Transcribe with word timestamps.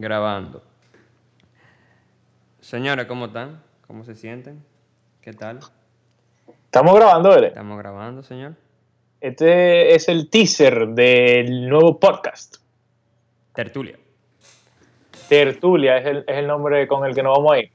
Grabando. 0.00 0.62
Señores, 2.58 3.04
¿cómo 3.04 3.26
están? 3.26 3.62
¿Cómo 3.86 4.02
se 4.02 4.14
sienten? 4.14 4.64
¿Qué 5.20 5.34
tal? 5.34 5.60
Estamos 6.64 6.94
grabando, 6.94 7.28
¿verdad? 7.28 7.48
Estamos 7.48 7.76
grabando, 7.76 8.22
señor. 8.22 8.54
Este 9.20 9.94
es 9.94 10.08
el 10.08 10.30
teaser 10.30 10.88
del 10.88 11.68
nuevo 11.68 12.00
podcast. 12.00 12.56
Tertulia. 13.54 13.98
Tertulia 15.28 15.98
es 15.98 16.06
el, 16.06 16.24
es 16.26 16.36
el 16.38 16.46
nombre 16.46 16.88
con 16.88 17.04
el 17.04 17.14
que 17.14 17.22
nos 17.22 17.36
vamos 17.36 17.52
a 17.52 17.58
ir. 17.58 17.70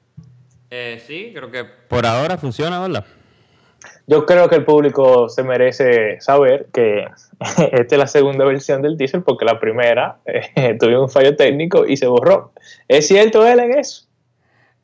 Eh, 0.71 1.03
sí, 1.05 1.31
creo 1.31 1.51
que 1.51 1.63
por 1.63 2.07
ahora 2.07 2.39
funciona, 2.39 2.81
¿verdad? 2.81 3.05
Yo 4.07 4.25
creo 4.25 4.47
que 4.49 4.55
el 4.55 4.65
público 4.65 5.29
se 5.29 5.43
merece 5.43 6.21
saber 6.21 6.67
que 6.71 7.05
esta 7.71 7.95
es 7.95 7.99
la 7.99 8.07
segunda 8.07 8.45
versión 8.45 8.81
del 8.81 8.97
teaser 8.97 9.23
porque 9.23 9.45
la 9.45 9.59
primera 9.59 10.17
eh, 10.25 10.75
tuvo 10.79 11.01
un 11.01 11.09
fallo 11.09 11.35
técnico 11.35 11.85
y 11.85 11.97
se 11.97 12.07
borró. 12.07 12.51
¿Es 12.87 13.07
cierto, 13.07 13.45
Ellen, 13.45 13.77
eso? 13.77 14.05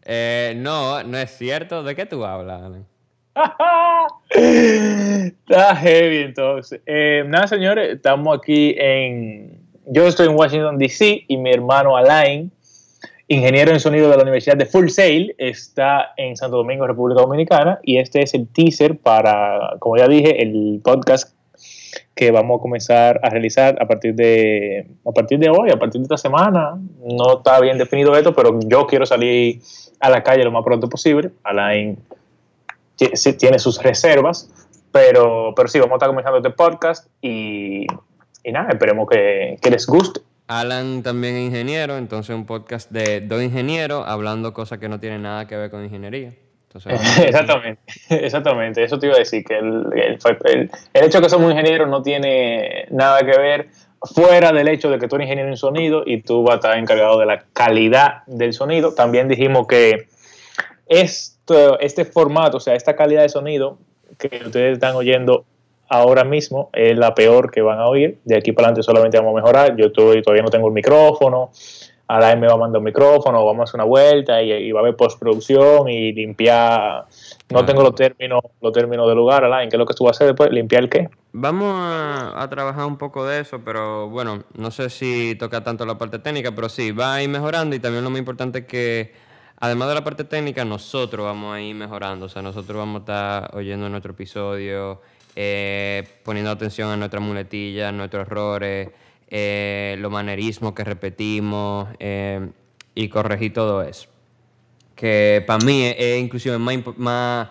Eh, 0.04 0.54
no, 0.58 1.04
no 1.04 1.18
es 1.18 1.30
cierto. 1.32 1.84
¿De 1.84 1.96
qué 1.96 2.06
tú 2.06 2.26
hablas, 2.26 2.64
Alan? 2.64 2.86
Está 4.30 5.76
heavy 5.76 6.18
entonces. 6.18 6.82
Eh, 6.86 7.24
nada, 7.28 7.48
señores, 7.48 7.96
estamos 7.96 8.38
aquí 8.38 8.76
en... 8.78 9.62
Yo 9.86 10.08
estoy 10.08 10.28
en 10.28 10.36
Washington, 10.36 10.78
D.C. 10.78 11.26
y 11.28 11.38
mi 11.38 11.52
hermano 11.52 11.98
Alain, 11.98 12.52
ingeniero 13.32 13.72
en 13.72 13.80
sonido 13.80 14.10
de 14.10 14.18
la 14.18 14.24
Universidad 14.24 14.58
de 14.58 14.66
Full 14.66 14.90
Sail, 14.90 15.34
está 15.38 16.12
en 16.18 16.36
Santo 16.36 16.58
Domingo, 16.58 16.86
República 16.86 17.22
Dominicana, 17.22 17.80
y 17.82 17.98
este 17.98 18.22
es 18.22 18.34
el 18.34 18.48
teaser 18.50 18.98
para, 18.98 19.78
como 19.80 19.96
ya 19.96 20.10
dije, 20.10 20.44
el 20.44 20.82
podcast 20.84 21.34
que 22.14 22.30
vamos 22.32 22.60
a 22.60 22.62
comenzar 22.62 23.22
a 23.24 23.30
realizar 23.30 23.82
a 23.82 23.88
partir 23.88 24.16
de 24.16 24.86
a 25.06 25.12
partir 25.12 25.40
de 25.40 25.50
hoy, 25.50 25.70
a 25.72 25.80
partir 25.80 26.02
de 26.02 26.06
esta 26.06 26.18
semana. 26.18 26.78
No 27.06 27.38
está 27.38 27.60
bien 27.62 27.78
definido 27.78 28.18
esto, 28.18 28.36
pero 28.36 28.60
yo 28.66 28.86
quiero 28.86 29.06
salir 29.06 29.62
a 30.02 30.10
la 30.10 30.24
calle 30.24 30.44
lo 30.44 30.52
más 30.52 30.66
pronto 30.66 30.90
posible. 30.90 31.32
Alain 31.44 31.98
tiene 32.98 33.60
sus 33.60 33.82
reservas, 33.82 34.52
pero, 34.92 35.54
pero 35.56 35.70
sí, 35.70 35.80
vamos 35.80 35.94
a 35.94 35.96
estar 35.96 36.10
comenzando 36.10 36.38
este 36.40 36.50
podcast 36.52 37.08
y, 37.22 37.88
y 38.44 38.52
nada, 38.52 38.70
esperemos 38.72 39.08
que, 39.10 39.58
que 39.62 39.70
les 39.70 39.88
guste. 39.88 40.20
Alan 40.60 41.02
también 41.02 41.38
es 41.38 41.46
ingeniero, 41.46 41.98
entonces 41.98 42.36
un 42.36 42.46
podcast 42.46 42.92
de 42.92 43.22
dos 43.22 43.42
ingenieros 43.42 44.04
hablando 44.06 44.54
cosas 44.54 44.80
que 44.80 44.90
no 44.90 45.00
tienen 45.00 45.22
nada 45.22 45.48
que 45.48 45.56
ver 45.56 45.72
con 45.72 45.82
ingeniería. 45.82 46.34
Entonces, 46.68 47.00
exactamente, 47.26 47.82
exactamente. 48.10 48.84
Eso 48.84 49.00
te 49.00 49.08
iba 49.08 49.16
a 49.16 49.20
decir, 49.20 49.46
que 49.46 49.58
el, 49.58 49.86
el, 49.94 50.20
el, 50.46 50.72
el, 50.94 51.04
hecho 51.06 51.20
de 51.20 51.24
que 51.24 51.30
somos 51.30 51.52
ingenieros 51.52 51.88
no 51.88 52.02
tiene 52.02 52.86
nada 52.92 53.20
que 53.20 53.38
ver 53.38 53.70
fuera 54.02 54.52
del 54.52 54.68
hecho 54.68 54.90
de 54.90 55.00
que 55.00 55.08
tú 55.08 55.16
eres 55.16 55.28
ingeniero 55.28 55.50
en 55.50 55.56
sonido 55.56 56.04
y 56.06 56.22
tú 56.22 56.44
vas 56.44 56.54
a 56.54 56.56
estar 56.56 56.78
encargado 56.78 57.18
de 57.20 57.28
la 57.28 57.46
calidad 57.54 58.24
del 58.26 58.52
sonido. 58.52 58.94
También 58.94 59.30
dijimos 59.30 59.68
que 59.68 60.10
esto, 60.88 61.80
este 61.80 62.04
formato, 62.04 62.58
o 62.58 62.60
sea, 62.60 62.76
esta 62.76 62.98
calidad 62.98 63.22
de 63.22 63.30
sonido 63.30 63.78
que 64.18 64.42
ustedes 64.46 64.74
están 64.74 64.96
oyendo 64.96 65.46
ahora 65.92 66.24
mismo 66.24 66.70
es 66.72 66.98
la 66.98 67.14
peor 67.14 67.52
que 67.52 67.62
van 67.62 67.78
a 67.78 67.88
oír. 67.88 68.20
De 68.24 68.38
aquí 68.38 68.54
para 68.54 68.68
adelante 68.68 68.84
solamente 68.84 69.18
vamos 69.18 69.34
a 69.34 69.42
mejorar. 69.42 69.76
Yo 69.76 69.88
estoy, 69.88 70.22
todavía 70.22 70.42
no 70.42 70.50
tengo 70.50 70.68
el 70.68 70.74
micrófono. 70.74 71.52
Alain 72.08 72.40
me 72.40 72.48
va 72.48 72.54
a 72.54 72.58
mandar 72.58 72.80
un 72.80 72.86
micrófono, 72.86 73.46
vamos 73.46 73.62
a 73.62 73.64
hacer 73.64 73.76
una 73.76 73.86
vuelta 73.86 74.42
y, 74.42 74.52
y 74.52 74.72
va 74.72 74.80
a 74.80 74.84
haber 74.84 74.96
postproducción 74.96 75.90
y 75.90 76.14
limpiar. 76.14 77.06
No 77.50 77.60
ah. 77.60 77.66
tengo 77.66 77.84
los 77.84 77.96
términos, 77.96 78.42
los 78.62 78.72
términos 78.74 79.08
del 79.08 79.18
lugar, 79.18 79.44
Alain. 79.44 79.70
¿Qué 79.70 79.76
es 79.76 79.80
lo 79.80 79.86
que 79.86 79.94
tú 79.94 80.06
vas 80.06 80.16
a 80.16 80.18
hacer 80.18 80.28
después? 80.28 80.50
¿Limpiar 80.52 80.84
el 80.84 80.90
qué? 80.90 81.10
Vamos 81.34 81.74
a, 81.78 82.42
a, 82.42 82.50
trabajar 82.50 82.86
un 82.86 82.98
poco 82.98 83.26
de 83.26 83.42
eso, 83.42 83.62
pero 83.64 84.10
bueno, 84.10 84.44
no 84.58 84.72
sé 84.72 84.90
si 84.90 85.36
toca 85.36 85.64
tanto 85.64 85.86
la 85.86 85.98
parte 85.98 86.20
técnica, 86.20 86.54
pero 86.54 86.68
sí, 86.70 86.92
va 86.92 87.16
a 87.16 87.24
ir 87.24 87.30
mejorando 87.30 87.76
y 87.76 87.80
también 87.80 88.04
lo 88.04 88.10
más 88.10 88.20
importante 88.20 88.60
es 88.60 88.66
que, 88.66 89.14
además 89.60 89.90
de 89.90 89.96
la 89.96 90.04
parte 90.04 90.24
técnica, 90.24 90.66
nosotros 90.66 91.26
vamos 91.26 91.54
a 91.54 91.62
ir 91.62 91.76
mejorando. 91.76 92.26
O 92.26 92.30
sea, 92.30 92.42
nosotros 92.42 92.78
vamos 92.78 92.96
a 92.96 93.00
estar 93.00 93.56
oyendo 93.56 93.88
nuestro 93.88 94.12
episodio, 94.12 95.02
eh, 95.36 96.08
poniendo 96.24 96.52
atención 96.52 96.90
a 96.90 96.98
nuestras 96.98 97.24
muletillas, 97.24 97.94
nuestros 97.94 98.28
errores 98.28 98.90
eh, 99.34 99.96
los 100.00 100.12
manerismos 100.12 100.74
que 100.74 100.84
repetimos 100.84 101.88
eh, 102.00 102.50
y 102.94 103.08
corregir 103.08 103.54
todo 103.54 103.82
eso. 103.82 104.10
Que 104.94 105.42
para 105.48 105.64
mí 105.64 105.86
es, 105.86 106.20
inclusive 106.20 106.58
más, 106.58 107.48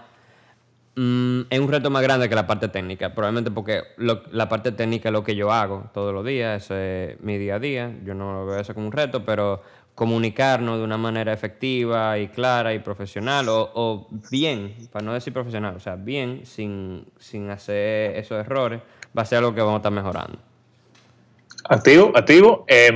mm, 0.94 1.40
es 1.48 1.58
un 1.58 1.68
reto 1.72 1.88
más 1.88 2.02
grande 2.02 2.28
que 2.28 2.34
la 2.34 2.46
parte 2.46 2.68
técnica, 2.68 3.14
probablemente 3.14 3.50
porque 3.50 3.82
la 3.96 4.48
parte 4.50 4.72
técnica 4.72 5.08
es 5.08 5.12
lo 5.14 5.24
que 5.24 5.34
yo 5.34 5.50
hago 5.50 5.90
todos 5.94 6.12
los 6.12 6.22
días, 6.22 6.70
es 6.70 7.18
mi 7.22 7.38
día 7.38 7.54
a 7.54 7.58
día, 7.58 7.94
yo 8.04 8.12
no 8.12 8.34
lo 8.34 8.46
veo 8.46 8.60
eso 8.60 8.74
como 8.74 8.86
un 8.86 8.92
reto, 8.92 9.24
pero 9.24 9.62
comunicarnos 10.00 10.78
de 10.78 10.84
una 10.84 10.96
manera 10.96 11.30
efectiva 11.30 12.18
y 12.18 12.28
clara 12.28 12.72
y 12.72 12.78
profesional, 12.78 13.44
o, 13.50 14.08
bien, 14.30 14.74
para 14.90 15.04
no 15.04 15.12
decir 15.12 15.30
profesional, 15.30 15.76
o 15.76 15.78
sea, 15.78 15.96
bien, 15.96 16.46
sin, 16.46 17.04
sin 17.18 17.50
hacer 17.50 18.16
esos 18.16 18.40
errores, 18.40 18.80
va 19.14 19.20
a 19.20 19.24
ser 19.26 19.40
algo 19.40 19.54
que 19.54 19.60
vamos 19.60 19.74
a 19.74 19.76
estar 19.80 19.92
mejorando. 19.92 20.38
Activo, 21.68 22.12
activo. 22.14 22.64
Eh, 22.66 22.90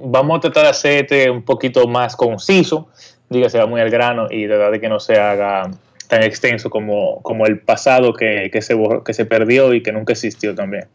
vamos 0.00 0.38
a 0.38 0.40
tratar 0.40 0.64
de 0.64 0.70
hacerte 0.70 1.30
un 1.30 1.44
poquito 1.44 1.86
más 1.86 2.16
conciso, 2.16 2.88
dígase, 3.28 3.56
va 3.56 3.66
muy 3.66 3.80
al 3.80 3.90
grano 3.90 4.26
y 4.28 4.40
de 4.40 4.48
verdad 4.48 4.72
de 4.72 4.80
que 4.80 4.88
no 4.88 4.98
se 4.98 5.14
haga 5.14 5.70
tan 6.08 6.24
extenso 6.24 6.70
como, 6.70 7.22
como 7.22 7.46
el 7.46 7.60
pasado 7.60 8.14
que, 8.14 8.50
que, 8.52 8.62
se 8.62 8.76
que 9.04 9.14
se 9.14 9.26
perdió 9.26 9.74
y 9.74 9.82
que 9.84 9.92
nunca 9.92 10.12
existió 10.12 10.56
también. 10.56 10.88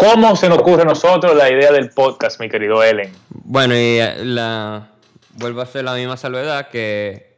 ¿Cómo 0.00 0.34
se 0.34 0.48
nos 0.48 0.60
ocurre 0.60 0.80
a 0.80 0.84
nosotros 0.86 1.36
la 1.36 1.50
idea 1.50 1.70
del 1.72 1.90
podcast, 1.90 2.40
mi 2.40 2.48
querido 2.48 2.82
Ellen? 2.82 3.12
Bueno, 3.28 3.74
y 3.76 3.98
la 4.24 4.92
vuelvo 5.34 5.60
a 5.60 5.64
hacer 5.64 5.84
la 5.84 5.92
misma 5.92 6.16
salvedad 6.16 6.70
que 6.70 7.36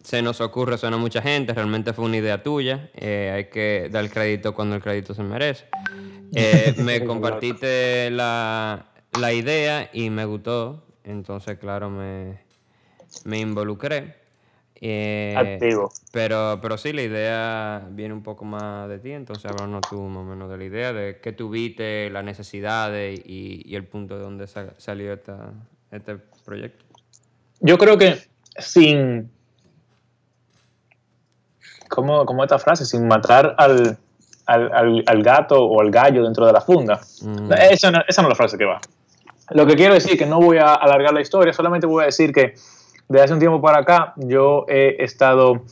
se 0.00 0.22
nos 0.22 0.40
ocurre, 0.40 0.78
suena 0.78 0.94
a 0.94 1.00
mucha 1.00 1.20
gente, 1.20 1.52
realmente 1.52 1.92
fue 1.92 2.04
una 2.04 2.18
idea 2.18 2.40
tuya, 2.40 2.88
eh, 2.94 3.32
hay 3.34 3.44
que 3.46 3.88
dar 3.90 4.08
crédito 4.10 4.54
cuando 4.54 4.76
el 4.76 4.80
crédito 4.82 5.12
se 5.12 5.24
merece. 5.24 5.64
Eh, 6.36 6.72
me 6.78 7.04
compartiste 7.04 8.12
la, 8.12 8.86
la, 9.18 9.32
idea 9.32 9.90
y 9.92 10.08
me 10.10 10.24
gustó, 10.24 10.86
entonces 11.02 11.58
claro, 11.58 11.90
me, 11.90 12.44
me 13.24 13.40
involucré. 13.40 14.17
Eh, 14.80 15.34
Activo. 15.36 15.92
Pero, 16.12 16.60
pero 16.62 16.78
sí, 16.78 16.92
la 16.92 17.02
idea 17.02 17.86
viene 17.90 18.14
un 18.14 18.22
poco 18.22 18.44
más 18.44 18.88
de 18.88 18.98
ti, 18.98 19.10
entonces 19.10 19.50
háblanos 19.50 19.82
tú 19.90 20.00
más 20.00 20.22
o 20.22 20.24
menos 20.24 20.48
de 20.50 20.56
la 20.56 20.64
idea, 20.64 20.92
de 20.92 21.18
qué 21.20 21.32
tuviste, 21.32 22.10
las 22.10 22.24
necesidades 22.24 23.20
y, 23.24 23.62
y 23.64 23.74
el 23.74 23.84
punto 23.84 24.16
de 24.16 24.22
donde 24.22 24.46
sa 24.46 24.74
salió 24.78 25.12
esta, 25.12 25.52
este 25.90 26.16
proyecto. 26.44 26.84
Yo 27.60 27.76
creo 27.76 27.98
que 27.98 28.18
sin 28.56 29.30
¿cómo, 31.88 32.24
cómo 32.24 32.44
esta 32.44 32.58
frase? 32.58 32.84
Sin 32.84 33.08
matar 33.08 33.54
al, 33.58 33.98
al, 34.46 34.72
al, 34.72 35.04
al, 35.06 35.22
gato 35.22 35.64
o 35.64 35.80
al 35.80 35.90
gallo 35.90 36.22
dentro 36.22 36.46
de 36.46 36.52
la 36.52 36.60
funda. 36.60 37.00
Mm. 37.22 37.52
Esa, 37.70 37.90
no, 37.90 38.00
esa 38.06 38.22
no 38.22 38.28
es 38.28 38.32
la 38.32 38.36
frase 38.36 38.56
que 38.56 38.64
va. 38.64 38.80
Lo 39.50 39.66
que 39.66 39.74
quiero 39.74 39.94
decir 39.94 40.12
es 40.12 40.18
que 40.18 40.26
no 40.26 40.40
voy 40.40 40.58
a 40.58 40.74
alargar 40.74 41.12
la 41.12 41.20
historia, 41.20 41.52
solamente 41.52 41.86
voy 41.86 42.02
a 42.02 42.06
decir 42.06 42.32
que 42.32 42.54
desde 43.08 43.24
hace 43.24 43.34
un 43.34 43.40
tiempo 43.40 43.60
para 43.60 43.78
acá 43.78 44.12
yo 44.16 44.66
he 44.68 45.02
estado 45.02 45.62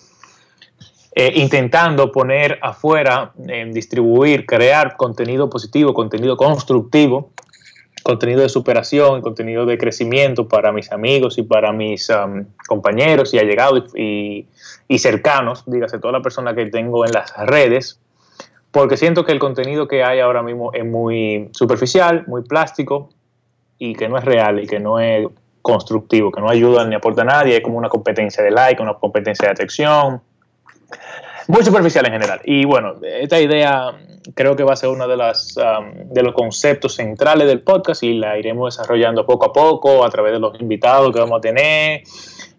eh, 1.15 1.33
intentando 1.37 2.13
poner 2.13 2.59
afuera, 2.61 3.33
distribuir, 3.73 4.45
crear 4.45 4.97
contenido 4.99 5.49
positivo, 5.49 5.95
contenido 5.95 6.37
constructivo, 6.37 7.31
contenido 8.03 8.43
de 8.43 8.51
superación, 8.51 9.23
contenido 9.23 9.65
de 9.65 9.79
crecimiento 9.79 10.47
para 10.47 10.73
mis 10.73 10.93
amigos 10.93 11.39
y 11.39 11.43
para 11.43 11.73
mis 11.73 12.11
um, 12.11 12.45
compañeros 12.69 13.33
y 13.33 13.39
allegados 13.39 13.93
y, 13.97 14.47
y 14.89 14.99
cercanos, 14.99 15.65
dígase, 15.67 15.99
toda 15.99 16.13
la 16.13 16.23
persona 16.23 16.55
que 16.55 16.67
tengo 16.67 17.07
en 17.07 17.13
las 17.13 17.35
redes, 17.47 17.99
porque 18.71 18.99
siento 18.99 19.25
que 19.25 19.33
el 19.33 19.39
contenido 19.39 19.89
que 19.89 20.05
hay 20.05 20.21
ahora 20.21 20.43
mismo 20.43 20.71
es 20.75 20.85
muy 20.85 21.49
superficial, 21.53 22.25
muy 22.27 22.43
plástico 22.43 23.09
y 23.79 23.95
que 23.95 24.09
no 24.09 24.19
es 24.19 24.25
real 24.25 24.63
y 24.63 24.67
que 24.67 24.81
no 24.81 25.01
es 25.01 25.27
constructivo, 25.67 26.31
que 26.31 26.41
no 26.41 26.49
ayuda 26.49 26.87
ni 26.87 26.95
aporta 26.95 27.23
a 27.23 27.25
nadie, 27.25 27.57
es 27.57 27.61
como 27.61 27.77
una 27.77 27.89
competencia 27.89 28.45
de 28.45 28.53
like, 28.53 28.81
una 28.81 28.95
competencia 28.95 29.49
de 29.49 29.53
atracción, 29.53 30.23
muy 31.49 31.65
superficial 31.65 32.07
en 32.07 32.13
general. 32.13 32.41
Y 32.45 32.65
bueno, 32.65 32.95
esta 33.03 33.41
idea 33.41 33.93
creo 34.35 34.55
que 34.55 34.63
va 34.63 34.75
a 34.75 34.77
ser 34.77 34.91
uno 34.91 35.09
de, 35.09 35.17
las, 35.17 35.57
um, 35.57 36.09
de 36.13 36.23
los 36.23 36.35
conceptos 36.35 36.95
centrales 36.95 37.49
del 37.49 37.63
podcast 37.63 38.05
y 38.05 38.15
la 38.15 38.39
iremos 38.39 38.77
desarrollando 38.77 39.27
poco 39.27 39.47
a 39.47 39.53
poco 39.53 40.05
a 40.05 40.11
través 40.11 40.35
de 40.35 40.39
los 40.39 40.61
invitados 40.61 41.13
que 41.13 41.19
vamos 41.19 41.39
a 41.39 41.41
tener 41.41 42.03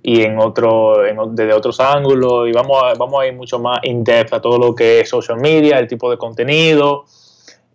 y 0.04 0.24
en 0.24 0.38
otro, 0.38 1.06
en, 1.06 1.18
desde 1.34 1.54
otros 1.54 1.80
ángulos 1.80 2.50
y 2.50 2.52
vamos 2.52 2.84
a, 2.84 2.94
vamos 2.96 3.22
a 3.22 3.28
ir 3.28 3.34
mucho 3.34 3.58
más 3.58 3.80
in 3.84 4.04
depth 4.04 4.34
a 4.34 4.42
todo 4.42 4.58
lo 4.58 4.76
que 4.76 5.00
es 5.00 5.10
social 5.10 5.40
media, 5.40 5.80
el 5.80 5.88
tipo 5.88 6.12
de 6.12 6.18
contenido 6.18 7.06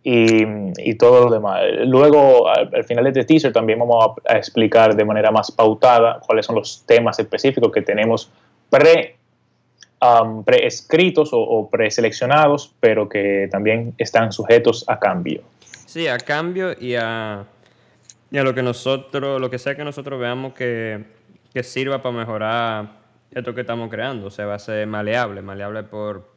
y, 0.02 0.44
y 0.78 0.94
todo 0.96 1.24
lo 1.26 1.30
demás. 1.30 1.62
Luego, 1.84 2.48
al, 2.48 2.70
al, 2.74 2.84
final 2.84 3.04
de 3.04 3.10
este 3.10 3.24
teaser 3.24 3.52
también 3.52 3.78
vamos 3.78 4.16
a, 4.26 4.36
explicar 4.36 4.96
de 4.96 5.04
manera 5.04 5.30
más 5.30 5.50
pautada 5.50 6.20
cuáles 6.26 6.46
son 6.46 6.56
los 6.56 6.84
temas 6.86 7.18
específicos 7.18 7.70
que 7.70 7.82
tenemos 7.82 8.30
pre 8.68 9.16
Um, 10.02 10.42
preescritos 10.42 11.32
o, 11.32 11.38
o, 11.38 11.70
preseleccionados, 11.70 12.74
pero 12.80 13.08
que 13.08 13.48
también 13.52 13.94
están 13.98 14.32
sujetos 14.32 14.84
a 14.88 14.98
cambio. 14.98 15.42
Sí, 15.86 16.08
a 16.08 16.18
cambio 16.18 16.74
y 16.76 16.96
a, 16.96 17.44
Y 18.32 18.36
a 18.36 18.42
lo 18.42 18.52
que 18.52 18.64
nosotros, 18.64 19.40
lo 19.40 19.48
que 19.48 19.60
sea 19.60 19.76
que 19.76 19.84
nosotros 19.84 20.18
veamos 20.18 20.54
que, 20.54 21.04
que 21.54 21.62
sirva 21.62 22.02
para 22.02 22.16
mejorar 22.16 22.86
esto 23.30 23.54
que 23.54 23.60
estamos 23.60 23.90
creando. 23.90 24.26
O 24.26 24.30
sea, 24.32 24.46
va 24.46 24.54
a 24.54 24.58
ser 24.58 24.88
maleable, 24.88 25.40
maleable 25.40 25.84
por 25.84 26.31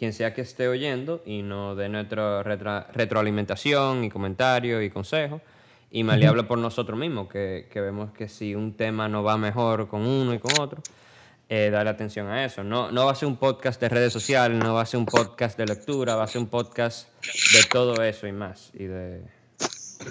quien 0.00 0.14
sea 0.14 0.32
que 0.32 0.40
esté 0.40 0.66
oyendo 0.66 1.20
y 1.26 1.42
nos 1.42 1.76
dé 1.76 1.90
nuestra 1.90 2.42
retroalimentación 2.42 4.02
y 4.02 4.08
comentarios 4.08 4.82
y 4.82 4.88
consejos. 4.88 5.42
Y 5.90 6.04
maleable 6.04 6.44
por 6.44 6.56
nosotros 6.56 6.98
mismos, 6.98 7.28
que, 7.28 7.68
que, 7.70 7.80
vemos 7.82 8.10
que 8.12 8.26
si 8.26 8.54
un 8.54 8.72
tema 8.78 9.08
no 9.08 9.22
va 9.22 9.36
mejor 9.36 9.88
con 9.88 10.06
uno 10.06 10.32
y 10.32 10.38
con 10.38 10.52
otro, 10.58 10.80
eh, 11.50 11.68
darle 11.68 11.90
atención 11.90 12.28
a 12.28 12.46
eso. 12.46 12.64
No, 12.64 12.90
no 12.90 13.04
va 13.04 13.12
a 13.12 13.14
ser 13.14 13.28
un 13.28 13.36
podcast 13.36 13.78
de 13.78 13.90
redes 13.90 14.10
sociales, 14.10 14.56
no 14.56 14.72
va 14.72 14.80
a 14.80 14.86
ser 14.86 15.00
un 15.00 15.06
podcast 15.06 15.58
de 15.58 15.66
lectura, 15.66 16.14
va 16.14 16.24
a 16.24 16.26
ser 16.28 16.40
un 16.40 16.46
podcast 16.46 17.08
de 17.22 17.64
todo 17.70 18.02
eso 18.02 18.26
y 18.26 18.32
más. 18.32 18.70
Y 18.72 18.84
de, 18.84 19.20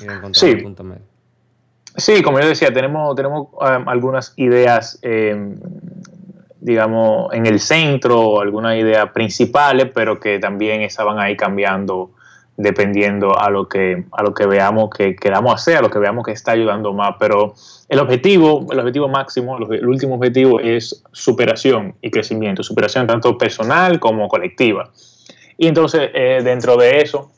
encontrar 0.03 0.36
sí. 0.36 0.56
punto 0.57 0.83
medio. 0.83 1.01
Sí, 1.95 2.21
como 2.21 2.39
yo 2.39 2.47
decía, 2.47 2.71
tenemos, 2.71 3.15
tenemos 3.15 3.47
um, 3.53 3.89
algunas 3.89 4.33
ideas, 4.36 5.00
em, 5.01 5.59
digamos, 6.62 7.34
en 7.34 7.46
el 7.46 7.60
centro, 7.60 8.42
algunas 8.42 8.78
ideas 8.78 9.12
principales, 9.12 9.90
pero 9.94 10.20
que 10.20 10.40
también 10.40 10.82
esas 10.82 11.06
van 11.06 11.20
a 11.20 11.30
ir 11.30 11.38
cambiando 11.38 12.12
dependiendo 12.58 13.40
a 13.40 13.50
lo 13.50 13.70
que, 13.70 14.04
a 14.12 14.22
lo 14.22 14.34
que 14.34 14.46
veamos 14.46 14.90
que 14.90 15.16
queramos 15.16 15.54
hacer, 15.54 15.78
a 15.78 15.82
lo 15.82 15.90
que 15.90 15.98
veamos 15.98 16.26
que 16.26 16.34
está 16.34 16.52
ayudando 16.52 16.94
más. 16.94 17.16
Pero 17.18 17.54
el 17.88 18.00
objetivo, 18.00 18.68
el 18.70 18.80
objetivo 18.80 19.08
máximo, 19.08 19.58
el 19.58 19.88
último 19.88 20.16
objetivo 20.16 20.60
es 20.60 21.02
superación 21.14 21.96
y 22.02 22.12
crecimiento, 22.12 22.62
superación 22.62 23.08
tanto 23.08 23.38
personal 23.38 24.02
como 24.02 24.28
colectiva. 24.28 24.90
Y 25.58 25.68
entonces, 25.68 26.10
eh, 26.14 26.42
dentro 26.44 26.76
de 26.76 27.02
eso, 27.02 27.32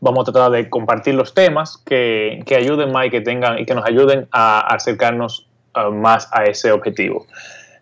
vamos 0.00 0.28
a 0.28 0.32
tratar 0.32 0.50
de 0.50 0.68
compartir 0.68 1.14
los 1.14 1.32
temas 1.32 1.78
que, 1.78 2.42
que 2.46 2.56
ayuden 2.56 2.90
más 2.90 3.06
y 3.06 3.10
que 3.10 3.20
tengan 3.20 3.60
y 3.60 3.64
que 3.64 3.74
nos 3.74 3.84
ayuden 3.84 4.26
a 4.32 4.60
acercarnos 4.74 5.48
uh, 5.76 5.92
más 5.92 6.28
a 6.32 6.44
ese 6.44 6.72
objetivo. 6.72 7.26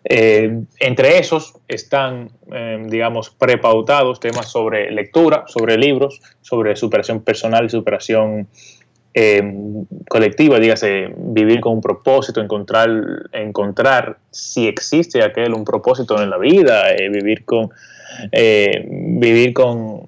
Eh, 0.07 0.61
entre 0.79 1.17
esos 1.17 1.55
están, 1.67 2.29
eh, 2.53 2.83
digamos, 2.87 3.31
prepautados 3.31 4.19
temas 4.19 4.51
sobre 4.51 4.91
lectura, 4.91 5.45
sobre 5.47 5.77
libros, 5.77 6.21
sobre 6.41 6.75
superación 6.75 7.21
personal 7.21 7.65
y 7.65 7.69
superación 7.69 8.47
eh, 9.15 9.41
colectiva, 10.07 10.59
dígase, 10.59 11.11
vivir 11.17 11.59
con 11.59 11.73
un 11.73 11.81
propósito, 11.81 12.39
encontrar, 12.39 12.89
encontrar 13.31 14.17
si 14.29 14.67
existe 14.67 15.23
aquel 15.23 15.55
un 15.55 15.65
propósito 15.65 16.21
en 16.21 16.29
la 16.29 16.37
vida, 16.37 16.83
vivir 17.11 17.43
con, 17.43 17.71
vivir 18.31 19.53
con, 19.53 20.01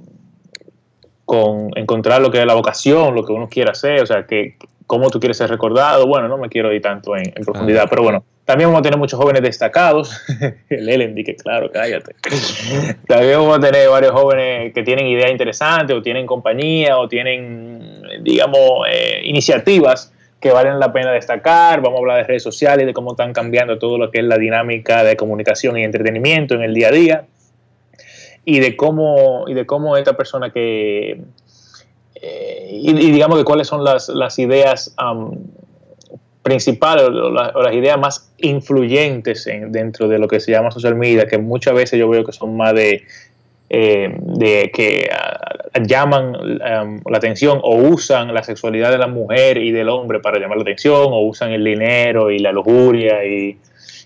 con 1.26 1.72
encontrar 1.76 2.22
lo 2.22 2.30
que 2.30 2.40
es 2.40 2.46
la 2.46 2.54
vocación, 2.54 3.16
lo 3.16 3.26
que 3.26 3.34
uno 3.34 3.50
quiere 3.50 3.72
hacer, 3.72 4.02
o 4.02 4.06
sea, 4.06 4.28
que 4.28 4.58
cómo 4.88 5.10
tú 5.12 5.20
quieres 5.20 5.38
ser 5.38 5.50
recordado. 5.50 6.08
Bueno, 6.08 6.28
no 6.28 6.38
me 6.38 6.50
quiero 6.50 6.74
ir 6.74 6.82
tanto 6.82 7.16
en, 7.16 7.32
profundidad, 7.46 7.88
pero 7.90 8.02
bueno 8.02 8.24
también 8.48 8.70
vamos 8.70 8.80
a 8.80 8.84
tener 8.84 8.98
muchos 8.98 9.20
jóvenes 9.20 9.42
destacados. 9.42 10.22
El 10.70 10.88
Ellen 10.88 11.14
que 11.16 11.36
claro, 11.36 11.70
cállate. 11.70 12.16
También 13.06 13.40
vamos 13.40 13.58
a 13.58 13.60
tener 13.60 13.90
varios 13.90 14.14
jóvenes 14.14 14.74
que 14.74 14.84
tienen 14.84 15.06
ideas 15.06 15.30
interesantes 15.32 15.94
o 15.94 16.02
tienen 16.02 16.26
compañía 16.26 16.98
o 16.98 17.10
tienen, 17.10 18.04
digamos, 18.22 18.88
eh, 18.90 19.20
iniciativas 19.26 20.14
que 20.40 20.52
valen 20.52 20.80
la 20.80 20.94
pena 20.94 21.12
destacar. 21.12 21.82
Vamos 21.82 21.98
a 21.98 22.00
hablar 22.00 22.18
de 22.20 22.24
redes 22.24 22.44
sociales, 22.44 22.86
de 22.86 22.94
cómo 22.94 23.12
están 23.12 23.34
cambiando 23.34 23.78
todo 23.80 23.98
lo 23.98 24.12
que 24.12 24.20
es 24.20 24.26
la 24.26 24.38
dinámica 24.38 25.04
de 25.04 25.18
comunicación 25.18 25.78
y 25.78 25.84
entretenimiento 25.84 26.56
en 26.56 26.64
el 26.64 26.74
día 26.74 26.88
a 26.88 26.92
día. 26.92 27.26
Y 28.46 28.62
de 28.62 28.78
cómo, 28.78 29.44
y 29.50 29.56
de 29.56 29.66
cómo 29.66 29.98
esta 29.98 30.16
persona 30.16 30.52
que... 30.54 31.20
Eh, 32.22 32.70
y, 32.72 33.12
digamos 33.12 33.38
de 33.38 33.44
cuáles 33.44 33.68
son 33.68 33.84
las, 33.84 34.40
ideas 34.40 34.96
principales 36.42 37.06
o, 37.06 37.30
las 37.32 37.74
ideas 37.74 38.00
más 38.00 38.32
influyentes 38.38 39.48
dentro 39.70 40.08
de 40.08 40.18
lo 40.18 40.28
que 40.28 40.40
se 40.40 40.52
llama 40.52 40.72
social 40.72 40.96
media, 40.96 41.28
que 41.28 41.38
muchas 41.38 41.74
veces 41.74 42.00
yo 42.00 42.10
veo 42.10 42.24
que 42.24 42.32
son 42.32 42.56
más 42.56 42.74
de, 42.74 43.04
eh, 43.70 44.72
que 44.74 45.10
ah, 45.12 45.80
llaman 45.86 46.58
la 46.60 47.18
atención 47.18 47.60
o 47.62 47.76
usan 47.76 48.34
la 48.34 48.44
sexualidad 48.44 48.92
de 48.92 48.98
la 48.98 49.08
mujer 49.08 49.58
y 49.58 49.72
del 49.72 49.90
hombre 49.90 50.20
para 50.20 50.40
llamar 50.40 50.58
la 50.58 50.64
atención, 50.64 51.08
o 51.12 51.22
usan 51.22 51.52
el 51.52 51.64
dinero 51.64 52.32
y 52.32 52.40
la 52.40 52.52
lujuria 52.52 53.26
y, 53.26 53.58